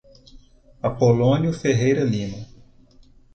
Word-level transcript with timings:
Apolonio 0.81 1.53
Ferreira 1.53 2.03
Lima 2.03 2.39